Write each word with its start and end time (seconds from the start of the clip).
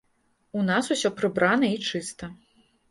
У 0.61 0.65
нас 0.71 0.89
усё 0.95 1.13
прыбрана 1.21 1.71
і 1.77 1.81
чыста. 1.91 2.35